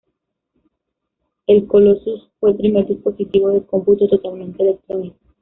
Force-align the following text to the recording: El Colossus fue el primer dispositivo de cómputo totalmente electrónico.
El 1.45 1.67
Colossus 1.67 2.31
fue 2.39 2.49
el 2.49 2.57
primer 2.57 2.87
dispositivo 2.87 3.49
de 3.51 3.63
cómputo 3.67 4.07
totalmente 4.07 4.63
electrónico. 4.63 5.15